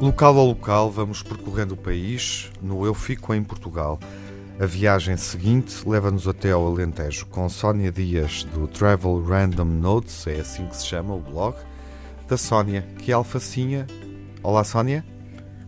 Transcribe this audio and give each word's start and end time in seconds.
Local 0.00 0.38
a 0.38 0.42
local, 0.44 0.92
vamos 0.92 1.24
percorrendo 1.24 1.74
o 1.74 1.76
país. 1.76 2.52
No 2.62 2.86
Eu 2.86 2.94
Fico 2.94 3.34
em 3.34 3.42
Portugal. 3.42 3.98
A 4.60 4.66
viagem 4.66 5.16
seguinte 5.16 5.82
leva-nos 5.84 6.28
até 6.28 6.52
ao 6.52 6.64
Alentejo 6.64 7.26
com 7.26 7.48
Sónia 7.48 7.90
Dias 7.90 8.44
do 8.44 8.68
Travel 8.68 9.20
Random 9.24 9.64
Notes, 9.64 10.28
é 10.28 10.38
assim 10.38 10.64
que 10.66 10.76
se 10.76 10.86
chama 10.86 11.14
o 11.14 11.20
blog, 11.20 11.56
da 12.28 12.36
Sónia, 12.36 12.84
que 12.98 13.10
é 13.10 13.14
alfacinha. 13.14 13.86
Olá, 14.42 14.62
Sónia. 14.62 15.02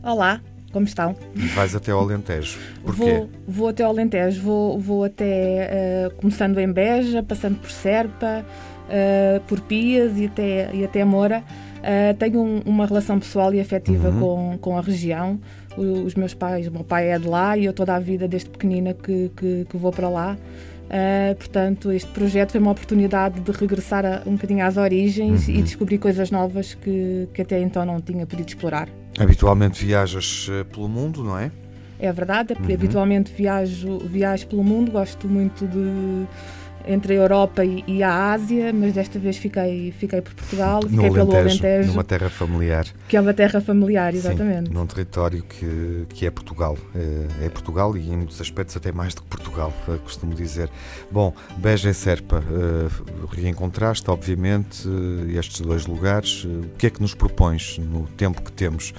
Olá, 0.03 0.43
como 0.73 0.85
estão? 0.85 1.17
E 1.35 1.47
vais 1.49 1.75
até 1.75 1.91
ao 1.91 2.01
Alentejo. 2.01 2.59
Porquê? 2.85 3.01
Vou, 3.01 3.31
vou 3.49 3.69
até 3.69 3.83
ao 3.83 3.91
Alentejo, 3.91 4.43
vou, 4.43 4.79
vou 4.79 5.05
até, 5.05 5.71
uh, 6.07 6.15
começando 6.17 6.59
em 6.59 6.71
Beja, 6.71 7.23
passando 7.23 7.59
por 7.59 7.71
Serpa, 7.71 8.45
uh, 8.45 9.41
por 9.47 9.61
Pias 9.63 10.19
e 10.19 10.27
até, 10.27 10.71
e 10.75 10.85
até 10.85 11.03
Moura. 11.03 11.43
Uh, 11.79 12.15
tenho 12.19 12.43
um, 12.43 12.61
uma 12.67 12.85
relação 12.85 13.19
pessoal 13.19 13.55
e 13.55 13.61
afetiva 13.61 14.11
uhum. 14.11 14.21
com, 14.21 14.59
com 14.59 14.79
a 14.79 14.83
região 14.83 15.41
os 15.77 16.15
meus 16.15 16.35
pais, 16.35 16.67
o 16.67 16.73
meu 16.73 16.85
pai 16.85 17.11
é 17.11 17.19
de 17.19 17.29
lá 17.29 17.57
e 17.57 17.65
eu 17.65 17.73
toda 17.73 17.95
a 17.95 18.01
vida, 18.01 18.27
desde 18.27 18.51
pequenina, 18.51 18.93
que, 18.93 19.31
que, 19.37 19.65
que 19.65 19.77
vou 19.77 19.93
para 19.93 20.09
lá. 20.09 20.37
Uh, 20.91 21.37
portanto, 21.37 21.93
este 21.93 22.11
projeto 22.11 22.51
foi 22.51 22.61
uma 22.61 22.73
oportunidade 22.73 23.39
de 23.39 23.53
regressar 23.53 24.05
a, 24.05 24.23
um 24.27 24.33
bocadinho 24.33 24.65
às 24.67 24.77
origens 24.77 25.47
uhum. 25.47 25.55
e 25.55 25.63
descobrir 25.63 25.99
coisas 25.99 26.33
novas 26.33 26.75
que, 26.75 27.29
que 27.33 27.43
até 27.43 27.61
então 27.61 27.85
não 27.85 28.01
tinha 28.01 28.27
podido 28.27 28.49
explorar. 28.49 28.89
Habitualmente 29.17 29.85
viajas 29.85 30.49
eh, 30.51 30.65
pelo 30.65 30.89
mundo, 30.89 31.23
não 31.23 31.39
é? 31.39 31.53
É 32.01 32.13
verdade, 32.13 32.55
é 32.55 32.57
uhum. 32.59 32.75
habitualmente 32.75 33.33
viajo, 33.33 33.99
viajo 33.99 34.49
pelo 34.49 34.65
mundo, 34.65 34.91
gosto 34.91 35.29
muito 35.29 35.65
de 35.69 36.27
entre 36.87 37.15
a 37.15 37.17
Europa 37.17 37.65
e, 37.65 37.85
e, 37.87 38.03
a 38.03 38.33
Ásia, 38.33 38.73
mas 38.73 38.93
desta 38.93 39.19
vez 39.19 39.37
fiquei, 39.37 39.93
fiquei 39.93 40.21
por 40.21 40.35
Portugal, 40.35 40.83
fiquei 40.83 41.09
no 41.09 41.15
pelo 41.15 41.37
Alentejo. 41.37 41.89
Numa 41.89 42.05
terra 42.05 42.31
familiar. 42.31 42.87
Que 43.09 43.17
é 43.17 43.21
uma 43.21 43.35
terra 43.35 43.61
familiar, 43.61 44.15
exatamente. 44.15 44.69
Sim, 44.69 44.75
num 44.75 44.87
território 44.87 45.43
que, 45.43 46.07
que 46.11 46.27
é 46.27 46.31
Portugal. 46.31 46.77
É, 46.95 47.47
é, 47.47 47.49
Portugal 47.49 47.97
e 47.97 48.11
em 48.11 48.17
muitos 48.17 48.41
aspectos 48.41 48.77
até 48.77 48.93
mais 48.93 49.15
do 49.15 49.23
que 49.23 49.29
Portugal, 49.29 49.73
eh, 49.89 49.99
costumo 50.03 50.35
dizer. 50.35 50.71
Bom, 51.11 51.35
Beja 51.57 51.91
e 51.91 51.95
Serpa, 51.95 52.39
uh, 52.39 53.27
reencontraste, 53.27 54.11
obviamente, 54.11 54.89
estes 55.37 55.61
dois 55.61 55.87
lugares. 55.87 56.45
O 56.45 56.71
que 56.79 56.87
é 56.87 56.91
que 56.91 57.01
nos 57.01 57.15
propões 57.15 57.79
no 57.79 58.07
tempo 58.17 58.43
que 58.43 58.53
temos 58.53 58.93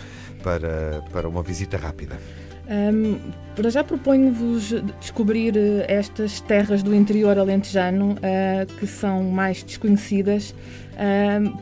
para, 0.43 1.03
para 1.11 1.27
uma 1.27 1.43
visita 1.43 1.77
rápida? 1.77 2.17
Um, 2.71 3.19
para 3.53 3.69
já 3.69 3.83
proponho-vos 3.83 4.73
descobrir 5.01 5.57
uh, 5.57 5.83
estas 5.89 6.39
terras 6.39 6.81
do 6.81 6.95
interior 6.95 7.37
alentejano 7.37 8.13
uh, 8.13 8.65
que 8.79 8.87
são 8.87 9.23
mais 9.23 9.61
desconhecidas 9.61 10.55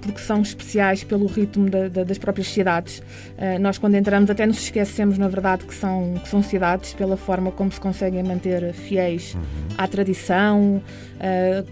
porque 0.02 0.20
são 0.20 0.42
especiais 0.42 1.04
pelo 1.04 1.26
ritmo 1.28 1.70
da, 1.70 1.88
da, 1.88 2.04
das 2.04 2.18
próprias 2.18 2.48
cidades. 2.48 3.02
nós, 3.60 3.78
quando 3.78 3.96
entramos, 3.96 4.30
até 4.30 4.46
nos 4.46 4.62
esquecemos, 4.62 5.18
na 5.18 5.28
verdade, 5.28 5.66
que 5.66 5.74
são, 5.74 6.16
que 6.22 6.28
são 6.28 6.44
cidades 6.44 6.94
pela 6.94 7.16
forma 7.16 7.52
como 7.52 7.72
se 7.72 7.80
conseguem 7.80 8.24
manter 8.24 8.74
fiéis 8.74 9.36
uhum. 9.36 9.42
à 9.78 9.88
tradição. 9.88 10.82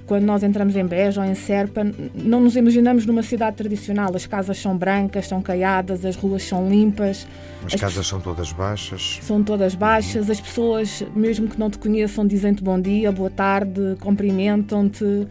quando 0.06 0.24
nós 0.24 0.44
entramos 0.44 0.76
em 0.76 0.86
Beja 0.86 1.22
ou 1.22 1.28
em 1.28 1.36
Serpa, 1.36 1.82
não 2.14 2.40
nos 2.40 2.56
imaginamos 2.56 3.06
numa 3.06 3.24
cidade 3.24 3.58
tradicional. 3.58 4.16
As 4.16 4.26
casas 4.26 4.58
são 4.58 4.78
brancas, 4.78 5.28
são 5.28 5.42
caiadas, 5.42 6.06
as 6.06 6.16
ruas 6.16 6.44
são 6.44 6.68
limpas. 6.70 7.28
As, 7.66 7.74
as 7.74 7.82
casas 7.82 8.08
são 8.08 8.20
todas 8.20 8.52
baixas. 8.52 9.20
São 9.22 9.44
todas 9.44 9.76
baixas. 9.76 10.30
As 10.30 10.40
pessoas, 10.40 11.04
mesmo 11.16 11.48
que 11.48 11.60
não 11.60 11.70
te 11.70 11.78
conheçam, 11.78 12.26
dizem-te 12.26 12.64
bom 12.64 12.80
dia, 12.80 13.12
boa 13.12 13.30
tarde, 13.30 13.96
cumprimentam-te, 14.00 15.04
uh, 15.04 15.28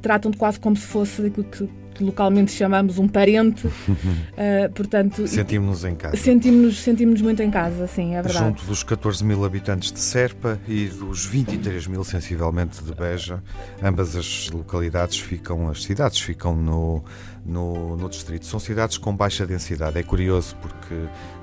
tratam-te 0.00 0.36
quase 0.36 0.60
como 0.60 0.76
se 0.76 0.86
fosse 0.86 1.31
que, 1.32 1.68
que 1.94 2.04
localmente 2.04 2.50
chamamos 2.52 2.98
um 2.98 3.06
parente. 3.06 3.66
Uh, 3.66 4.70
portanto, 4.74 5.26
sentimos-nos 5.26 5.84
em 5.84 5.94
casa. 5.94 6.16
Sentimos-nos 6.16 6.80
sentimos 6.80 7.22
muito 7.22 7.42
em 7.42 7.50
casa, 7.50 7.86
sim, 7.86 8.14
é 8.14 8.22
verdade. 8.22 8.44
Junto 8.44 8.64
dos 8.64 8.82
14 8.82 9.24
mil 9.24 9.44
habitantes 9.44 9.92
de 9.92 10.00
Serpa 10.00 10.58
e 10.66 10.86
dos 10.86 11.24
23 11.24 11.86
mil, 11.86 12.04
sensivelmente, 12.04 12.82
de 12.82 12.94
Beja, 12.94 13.42
ambas 13.82 14.16
as 14.16 14.50
localidades 14.50 15.18
ficam, 15.18 15.70
as 15.70 15.84
cidades 15.84 16.20
ficam 16.20 16.56
no 16.56 17.04
no, 17.44 17.96
no 17.96 18.08
distrito. 18.08 18.46
São 18.46 18.60
cidades 18.60 18.96
com 18.96 19.14
baixa 19.14 19.46
densidade. 19.46 19.98
É 19.98 20.02
curioso 20.02 20.56
porque 20.56 20.94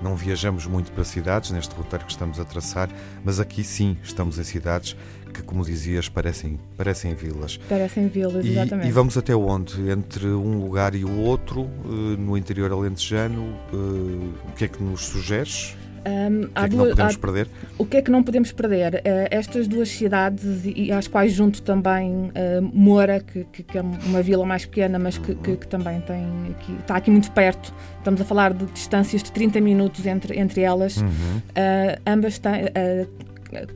não 0.01 0.15
viajamos 0.15 0.65
muito 0.65 0.91
para 0.91 1.03
cidades 1.03 1.51
neste 1.51 1.75
roteiro 1.75 2.05
que 2.05 2.11
estamos 2.11 2.39
a 2.39 2.45
traçar, 2.45 2.89
mas 3.23 3.39
aqui 3.39 3.63
sim 3.63 3.97
estamos 4.03 4.39
em 4.39 4.43
cidades 4.43 4.95
que, 5.29 5.41
como 5.43 5.63
dizias, 5.63 6.09
parecem, 6.09 6.59
parecem 6.77 7.13
vilas. 7.13 7.57
Parecem 7.69 8.07
vilas, 8.07 8.45
e, 8.45 8.49
exatamente. 8.49 8.87
E 8.87 8.91
vamos 8.91 9.17
até 9.17 9.35
onde? 9.35 9.89
Entre 9.89 10.27
um 10.27 10.59
lugar 10.59 10.95
e 10.95 11.05
o 11.05 11.19
outro, 11.19 11.69
eh, 11.85 12.17
no 12.17 12.37
interior 12.37 12.71
alentejano, 12.71 13.55
eh, 13.71 14.49
o 14.49 14.53
que 14.55 14.65
é 14.65 14.67
que 14.67 14.81
nos 14.81 15.05
sugeres? 15.05 15.75
Um, 15.99 16.43
o 16.43 16.47
que 16.47 16.59
é 16.59 16.69
que 16.69 16.75
não 16.75 16.87
podemos 16.87 17.15
há, 17.15 17.19
perder? 17.19 17.47
O 17.77 17.85
que 17.85 17.97
é 17.97 18.01
que 18.01 18.11
não 18.11 18.23
podemos 18.23 18.51
perder? 18.51 18.95
Uh, 18.95 19.27
estas 19.31 19.67
duas 19.67 19.89
cidades, 19.89 20.65
e, 20.65 20.85
e, 20.85 20.91
às 20.91 21.07
quais 21.07 21.33
junto 21.33 21.61
também 21.61 22.11
uh, 22.11 22.31
Moura, 22.61 23.19
que, 23.19 23.43
que, 23.45 23.63
que, 23.63 23.77
é 23.77 23.81
uma 23.81 24.21
vila 24.21 24.45
mais 24.45 24.65
pequena, 24.65 24.97
mas 24.97 25.17
que, 25.17 25.35
que, 25.35 25.57
que, 25.57 25.67
também 25.67 25.99
tem 26.01 26.25
aqui, 26.51 26.73
está 26.79 26.95
aqui 26.95 27.11
muito 27.11 27.31
perto. 27.31 27.73
Estamos 27.97 28.21
a 28.21 28.25
falar 28.25 28.53
de 28.53 28.65
distâncias 28.67 29.23
de 29.23 29.31
30 29.31 29.59
minutos 29.61 30.05
entre, 30.05 30.39
entre 30.39 30.61
elas. 30.61 30.97
Uhum. 30.97 31.07
Uh, 31.07 32.01
ambas 32.07 32.39
têm, 32.39 32.65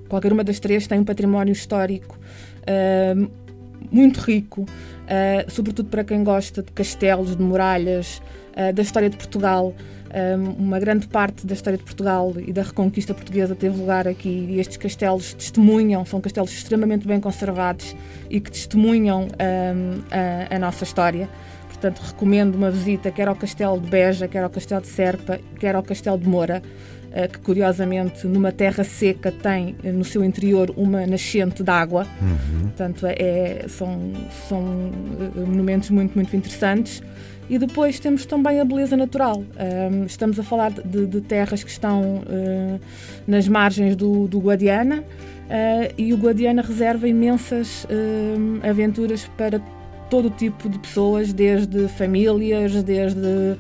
qualquer 0.10 0.32
uma 0.32 0.44
das 0.44 0.60
três 0.60 0.88
tem 0.88 1.00
um 1.00 1.04
património 1.04 1.52
histórico 1.52 2.18
muito 3.92 4.20
rico, 4.22 4.66
sobretudo 5.50 5.90
para 5.90 6.04
quem 6.04 6.24
gosta 6.24 6.64
de 6.64 6.72
castelos, 6.72 7.36
de 7.36 7.44
muralhas, 7.44 8.22
da 8.74 8.82
história 8.82 9.10
de 9.10 9.18
Portugal 9.18 9.74
uma 10.58 10.80
grande 10.80 11.08
parte 11.08 11.46
da 11.46 11.54
história 11.54 11.78
de 11.78 11.84
Portugal 11.84 12.34
e 12.38 12.54
da 12.54 12.62
reconquista 12.62 13.14
portuguesa 13.14 13.56
teve 13.56 13.78
lugar 13.78 14.08
aqui 14.08 14.30
e 14.30 14.60
estes 14.60 14.78
castelos 14.78 15.34
testemunham, 15.34 16.06
são 16.06 16.22
castelos 16.22 16.52
extremamente 16.52 17.08
bem 17.08 17.20
conservados 17.20 17.96
e 18.30 18.40
que 18.40 18.52
testemunham 18.52 19.28
a, 19.40 20.56
a, 20.56 20.60
nossa 20.60 20.84
história. 20.84 21.28
Portanto, 21.68 22.00
recomendo 22.00 22.56
uma 22.56 22.70
visita 22.70 23.12
quer 23.12 23.28
ao 23.28 23.36
Castelo 23.36 23.80
de 23.80 23.90
Beja, 23.90 24.28
quer 24.28 24.44
ao 24.44 24.50
Castelo 24.50 24.82
de 24.82 24.88
Serpa, 24.88 25.40
quer 25.60 25.76
ao 25.76 25.84
Castelo 25.84 26.18
de 26.18 26.28
Moura, 26.28 26.62
que 27.32 27.40
curiosamente 27.40 28.26
numa 28.26 28.52
terra 28.52 28.84
seca 28.84 29.32
tem 29.32 29.76
no 29.84 30.04
seu 30.04 30.24
interior 30.24 30.74
uma 30.76 31.06
nascente 31.06 31.62
de 31.62 31.70
água. 31.70 32.08
Uhum. 32.22 32.62
Portanto, 32.62 33.06
é, 33.06 33.66
são, 33.68 34.12
são 34.50 34.92
ah, 35.36 35.40
monumentos 35.42 35.90
muito, 35.92 36.16
muito 36.16 36.36
interessantes. 36.36 37.04
E 37.50 37.58
depois 37.58 38.00
temos 38.00 38.26
também 38.26 38.60
a 38.60 38.66
beleza 38.66 38.96
natural. 38.96 39.44
Estamos 40.08 40.40
a 40.40 40.44
falar 40.44 40.72
de, 40.72 41.06
de 41.06 41.22
terras 41.22 41.62
que 41.62 41.70
estão 41.70 42.24
nas 43.28 43.50
margens 43.50 43.98
do, 43.98 44.30
do 44.30 44.40
Guadiana 44.40 45.04
e 45.98 46.14
o 46.14 46.18
Guadiana 46.18 46.62
reserva 46.62 47.06
imensas 47.06 47.86
aventuras 48.64 49.30
para 49.38 49.62
todo 50.14 50.30
tipo 50.30 50.70
de 50.70 50.78
pessoas, 50.78 51.34
desde 51.34 51.88
famílias, 51.88 52.84
desde 52.84 53.58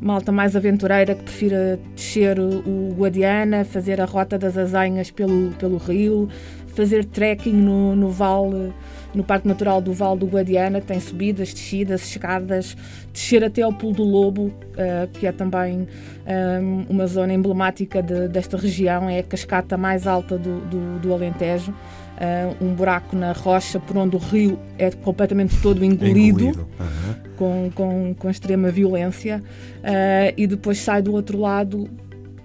malta 0.00 0.32
mais 0.32 0.56
aventureira 0.56 1.14
que 1.14 1.24
prefira 1.24 1.78
descer 1.94 2.40
o 2.40 2.94
Guadiana, 2.96 3.62
fazer 3.66 4.00
a 4.00 4.06
rota 4.06 4.38
das 4.38 4.56
Azenhas 4.56 5.10
pelo, 5.10 5.50
pelo 5.58 5.76
rio, 5.76 6.26
fazer 6.68 7.04
trekking 7.04 7.52
no, 7.52 7.94
no 7.94 8.08
vale 8.08 8.72
no 9.14 9.24
Parque 9.24 9.46
Natural 9.46 9.80
do 9.80 9.92
Val 9.92 10.16
do 10.16 10.26
Guadiana, 10.26 10.80
tem 10.80 11.00
subidas, 11.00 11.52
descidas, 11.52 12.02
escadas, 12.02 12.76
descer 13.12 13.44
até 13.44 13.60
ao 13.60 13.72
Pulo 13.72 13.94
do 13.94 14.04
Lobo, 14.04 14.46
uh, 14.46 15.08
que 15.12 15.26
é 15.26 15.32
também 15.32 15.80
um, 15.80 15.86
eh, 16.26 16.60
uma 16.88 17.06
zona 17.06 17.34
emblemática 17.34 18.02
de, 18.02 18.28
desta 18.28 18.56
região, 18.56 19.10
é 19.10 19.18
a 19.18 19.22
cascata 19.22 19.76
mais 19.76 20.06
alta 20.06 20.38
do, 20.38 20.60
do, 20.60 20.98
do 21.00 21.12
Alentejo. 21.12 21.74
Uh, 22.20 22.62
um 22.62 22.74
buraco 22.74 23.16
na 23.16 23.32
rocha 23.32 23.80
por 23.80 23.96
onde 23.96 24.14
o 24.14 24.18
rio 24.18 24.58
é 24.76 24.90
completamente 24.90 25.58
todo 25.62 25.82
engolido, 25.82 26.44
engolido. 26.44 26.68
Uhum. 26.78 27.14
Com, 27.34 27.70
com, 27.74 28.14
com 28.18 28.28
extrema 28.28 28.70
violência, 28.70 29.42
uh, 29.78 30.34
e 30.36 30.46
depois 30.46 30.78
sai 30.80 31.00
do 31.00 31.14
outro 31.14 31.38
lado 31.38 31.88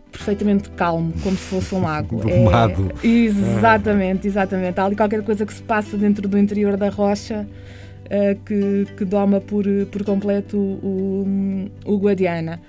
perfeitamente 0.09 0.69
calmo, 0.69 1.13
como 1.21 1.35
se 1.35 1.43
fosse 1.43 1.75
um 1.75 1.81
lago. 1.83 2.21
Domado. 2.21 2.91
É, 3.03 3.07
exatamente, 3.07 4.27
exatamente. 4.27 4.79
Há 4.79 4.85
ali 4.85 4.95
qualquer 4.95 5.21
coisa 5.23 5.45
que 5.45 5.53
se 5.53 5.61
passa 5.61 5.97
dentro 5.97 6.25
do 6.27 6.37
interior 6.37 6.77
da 6.77 6.89
rocha 6.89 7.45
uh, 8.05 8.43
que, 8.45 8.87
que 8.95 9.03
doma 9.03 9.41
por, 9.41 9.65
por 9.91 10.03
completo 10.05 10.57
o, 10.57 11.69
o 11.85 11.97
Guadiana. 11.97 12.61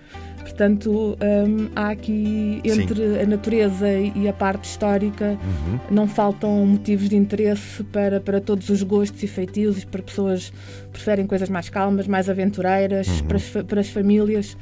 Portanto, 0.47 1.19
um, 1.21 1.69
há 1.75 1.91
aqui, 1.91 2.61
entre 2.65 2.95
Sim. 2.95 3.21
a 3.21 3.27
natureza 3.27 3.89
e 3.91 4.29
a 4.29 4.33
parte 4.33 4.71
histórica, 4.71 5.37
uhum. 5.43 5.79
não 5.91 6.07
faltam 6.07 6.65
motivos 6.65 7.09
de 7.09 7.17
interesse 7.17 7.83
para, 7.83 8.21
para 8.21 8.41
todos 8.41 8.69
os 8.69 8.81
gostos 8.85 9.21
e 9.25 9.27
feitios, 9.27 9.83
para 9.83 10.01
pessoas 10.01 10.51
que 10.85 10.91
preferem 10.93 11.27
coisas 11.27 11.49
mais 11.49 11.69
calmas, 11.69 12.07
mais 12.07 12.31
aventureiras, 12.31 13.09
uhum. 13.09 13.27
para, 13.27 13.37
as, 13.37 13.51
para 13.67 13.81
as 13.81 13.89
famílias. 13.89 14.57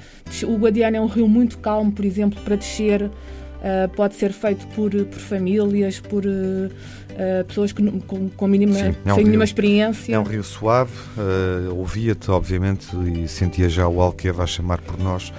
O 0.44 0.56
Guadiana 0.56 0.96
é 0.96 1.00
um 1.02 1.06
rio 1.06 1.28
muito 1.28 1.58
calmo, 1.58 1.92
por 1.92 2.06
exemplo, 2.06 2.40
para 2.42 2.56
descer. 2.56 3.02
Uh, 3.02 3.88
pode 3.94 4.14
ser 4.14 4.30
feito 4.32 4.66
por, 4.68 4.90
por 4.90 5.18
famílias, 5.18 5.98
por 5.98 6.24
uh, 6.24 7.44
pessoas 7.46 7.72
que, 7.72 7.82
com, 8.00 8.28
com 8.28 8.46
mínima, 8.46 8.74
Sim, 8.74 8.94
é 9.04 9.12
um 9.12 9.16
sem 9.16 9.24
mínima 9.24 9.44
experiência. 9.44 10.14
É 10.14 10.18
um 10.18 10.22
rio 10.22 10.44
suave, 10.44 10.92
uh, 11.16 11.74
ouvia-te, 11.74 12.30
obviamente, 12.30 12.88
e 12.94 13.28
sentia 13.28 13.68
já 13.68 13.86
o 13.88 14.02
Alqueva 14.02 14.44
a 14.44 14.46
chamar 14.46 14.80
por 14.82 14.98
nós 14.98 15.32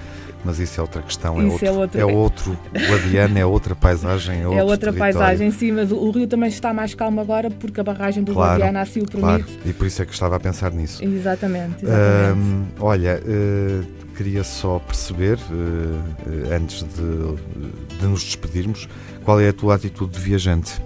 mas 0.46 0.60
isso 0.60 0.78
é 0.78 0.82
outra 0.82 1.02
questão, 1.02 1.40
é, 1.40 1.44
outro, 1.44 1.66
é 1.66 1.70
outro, 1.70 2.00
é 2.00 2.04
outro 2.04 2.58
Guadiana, 2.72 3.40
é 3.40 3.44
outra 3.44 3.74
paisagem. 3.74 4.38
É, 4.38 4.42
é 4.42 4.62
outra 4.62 4.92
território. 4.92 4.98
paisagem, 4.98 5.50
sim, 5.50 5.72
mas 5.72 5.90
o, 5.90 6.10
rio 6.12 6.28
também 6.28 6.48
está 6.48 6.72
mais 6.72 6.94
calmo 6.94 7.20
agora 7.20 7.50
porque 7.50 7.80
a 7.80 7.82
barragem 7.82 8.22
do 8.22 8.32
claro, 8.32 8.60
Guadiana 8.60 8.80
assim 8.80 9.00
o 9.00 9.06
permite. 9.06 9.44
Claro, 9.44 9.44
e 9.66 9.72
por 9.72 9.86
isso 9.88 10.02
é 10.02 10.06
que 10.06 10.12
estava 10.12 10.36
a 10.36 10.40
pensar 10.40 10.70
nisso. 10.70 11.04
Exatamente. 11.04 11.84
exatamente. 11.84 12.72
olha, 12.78 13.20
uh, 13.20 13.84
queria 14.14 14.44
só 14.44 14.78
perceber, 14.78 15.36
uh, 15.50 16.54
antes 16.54 16.84
de, 16.84 17.98
de 17.98 18.06
nos 18.06 18.22
despedirmos, 18.22 18.88
qual 19.24 19.40
é 19.40 19.48
a 19.48 19.52
tua 19.52 19.74
atitude 19.74 20.12
de 20.12 20.20
viajante? 20.20 20.80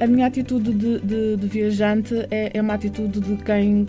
a 0.00 0.06
minha 0.06 0.26
atitude 0.26 0.72
de, 0.72 0.98
de, 1.00 1.36
de 1.36 1.46
viajante 1.46 2.14
é, 2.30 2.52
é, 2.54 2.60
uma 2.60 2.72
atitude 2.72 3.20
de 3.20 3.36
quem 3.36 3.86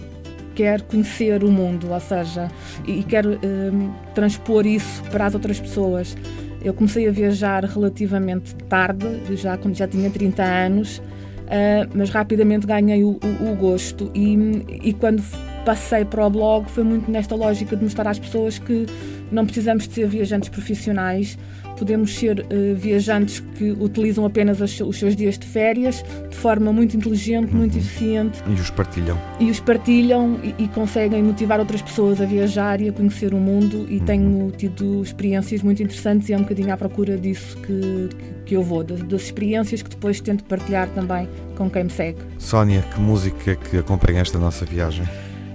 quer 0.59 0.81
conhecer 0.81 1.41
o 1.41 1.49
mundo, 1.49 1.89
ou 1.89 1.99
seja, 2.01 2.51
e, 2.85 3.01
quer 3.01 3.25
um, 3.25 3.93
transpor 4.13 4.67
isso 4.67 5.01
para 5.03 5.25
as 5.25 5.33
outras 5.33 5.57
pessoas. 5.57 6.17
Eu 6.61 6.73
comecei 6.73 7.07
a 7.07 7.11
viajar 7.13 7.63
relativamente 7.63 8.53
tarde, 8.67 9.07
já 9.37 9.57
quando 9.57 9.73
já 9.75 9.87
tinha 9.87 10.09
30 10.09 10.43
anos, 10.43 10.97
uh, 10.97 11.89
mas 11.93 12.09
rapidamente 12.09 12.67
ganhei 12.67 13.05
o, 13.05 13.11
o, 13.11 13.53
o 13.53 13.55
gosto 13.55 14.11
e, 14.13 14.35
e 14.83 14.91
quando 14.91 15.23
passei 15.65 16.05
para 16.05 16.25
o 16.25 16.29
blog 16.29 16.69
foi 16.69 16.83
muito 16.83 17.09
nesta 17.09 17.35
lógica 17.35 17.75
de 17.75 17.83
mostrar 17.83 18.09
às 18.09 18.19
pessoas 18.19 18.59
que 18.59 18.85
não 19.31 19.45
precisamos 19.45 19.87
de 19.87 19.93
ser 19.93 20.07
viajantes 20.07 20.49
profissionais, 20.49 21.37
podemos 21.77 22.13
ser 22.13 22.39
uh, 22.41 22.75
viajantes 22.75 23.39
que 23.39 23.71
utilizam 23.71 24.25
apenas 24.25 24.59
os, 24.59 24.79
os, 24.81 24.99
seus 24.99 25.15
dias 25.15 25.37
de 25.37 25.47
férias 25.47 26.03
de 26.29 26.35
forma 26.35 26.73
muito 26.73 26.95
inteligente, 26.97 27.51
uhum. 27.51 27.59
muito 27.59 27.77
eficiente. 27.77 28.43
E 28.47 28.53
os 28.53 28.69
partilham. 28.69 29.17
E 29.39 29.49
os 29.49 29.59
partilham 29.59 30.39
e, 30.43 30.63
e, 30.63 30.67
conseguem 30.67 31.23
motivar 31.23 31.59
outras 31.59 31.81
pessoas 31.81 32.19
a 32.19 32.25
viajar 32.25 32.81
e 32.81 32.89
a 32.89 32.91
conhecer 32.91 33.33
o 33.33 33.37
mundo. 33.37 33.87
E 33.89 33.97
uhum. 33.97 34.05
tenho 34.05 34.51
tido 34.51 35.01
experiências 35.01 35.61
muito 35.61 35.81
interessantes 35.81 36.27
e 36.29 36.33
é 36.33 36.37
um 36.37 36.41
bocadinho 36.41 36.73
à 36.73 36.77
procura 36.77 37.17
disso 37.17 37.55
que, 37.57 38.09
que, 38.09 38.33
que 38.45 38.55
eu 38.55 38.61
vou, 38.61 38.83
das, 38.83 39.01
das, 39.03 39.21
experiências 39.21 39.81
que 39.81 39.89
depois 39.89 40.19
tento 40.19 40.43
partilhar 40.43 40.89
também 40.89 41.29
com 41.55 41.69
quem 41.69 41.85
me 41.85 41.89
segue. 41.89 42.19
Sónia, 42.37 42.81
que 42.81 42.99
música 42.99 43.55
que 43.55 43.77
acompanha 43.77 44.21
esta 44.21 44.37
nossa 44.37 44.65
viagem? 44.65 45.07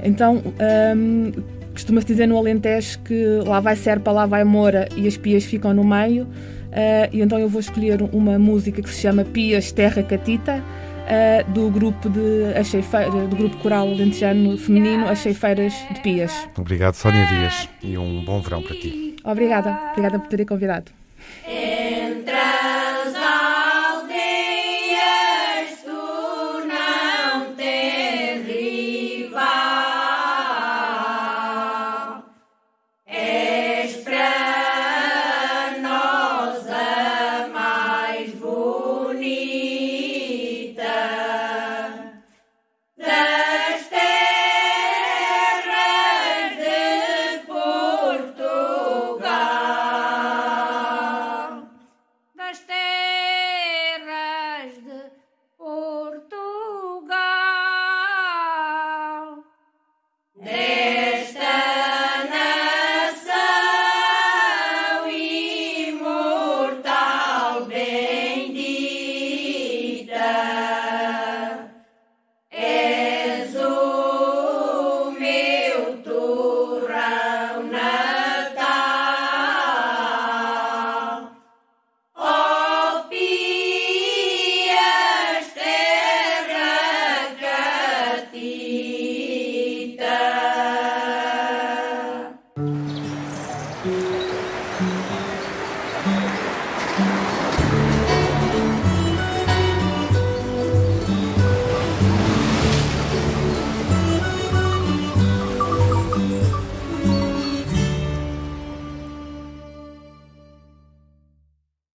Então, 0.05 0.43
um, 0.97 1.33
Costuma-se 1.75 2.07
dizer 2.07 2.29
no 2.29 2.39
Alentejo 2.39 3.01
que 3.01 3.25
lá 3.45 3.59
vai 3.59 3.75
Serpa, 3.75 4.13
lá 4.13 4.27
vai 4.27 4.45
Moura 4.45 4.89
e 4.97 5.09
as 5.09 5.17
pias 5.17 5.45
ficam 5.45 5.75
no 5.75 5.83
meio. 5.83 6.23
Uh, 6.23 7.11
e 7.13 7.21
então 7.21 7.37
eu 7.39 7.49
vou 7.49 7.61
escolher 7.61 8.01
uma 8.13 8.39
música 8.39 8.81
que 8.81 8.89
se 8.89 9.01
chama 9.01 9.25
Pias 9.25 9.73
Terra 9.73 10.03
Catita, 10.03 10.63
uh, 10.63 11.51
do 11.51 11.69
grupo 11.71 12.09
de 12.09 12.21
do 13.29 13.37
grupo 13.37 13.57
coral 13.57 13.89
alentejano 13.89 14.57
feminino 14.57 15.09
As 15.09 15.19
Cheifeiras 15.19 15.75
de 15.93 16.01
Pias. 16.01 16.33
Obrigado, 16.57 16.95
Sónia 16.95 17.27
Dias, 17.27 17.69
e 17.83 17.99
um 17.99 18.25
bom 18.25 18.41
verão 18.41 18.63
para 18.63 18.77
ti. 18.77 19.17
Obrigada, 19.25 19.77
obrigada 19.91 20.19
por 20.21 20.29
terem 20.29 20.47
convidado. 20.47 20.93